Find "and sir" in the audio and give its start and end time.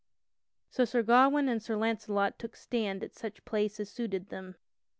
1.47-1.75